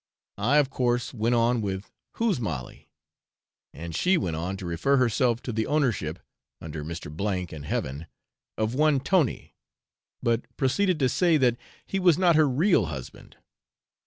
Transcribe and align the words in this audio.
I, 0.39 0.57
of 0.57 0.71
course, 0.71 1.13
went 1.13 1.35
on 1.35 1.61
with 1.61 1.91
'whose 2.13 2.39
Molly?' 2.39 2.89
and 3.71 3.95
she 3.95 4.17
went 4.17 4.35
on 4.35 4.57
to 4.57 4.65
refer 4.65 4.97
herself 4.97 5.43
to 5.43 5.53
the 5.53 5.67
ownership 5.67 6.17
(under 6.59 6.83
Mr. 6.83 7.53
and 7.55 7.65
heaven) 7.65 8.07
of 8.57 8.73
one 8.73 8.99
Tony, 8.99 9.53
but 10.23 10.41
proceeded 10.57 10.97
to 10.97 11.07
say 11.07 11.37
that 11.37 11.55
he 11.85 11.99
was 11.99 12.17
not 12.17 12.35
her 12.35 12.49
real 12.49 12.87
husband. 12.87 13.37